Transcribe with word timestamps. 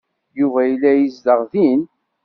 Yuba 0.39 0.61
yella 0.69 0.91
yezdeɣ 0.93 1.39
din. 1.51 1.81